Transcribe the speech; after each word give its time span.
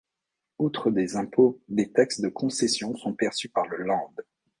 Outre 0.57 0.89
des 0.89 1.15
impôts, 1.15 1.61
des 1.67 1.91
taxes 1.91 2.21
de 2.21 2.27
concession 2.29 2.95
sont 2.95 3.13
perçues 3.13 3.49
par 3.49 3.67
le 3.67 3.83
Land. 3.83 4.11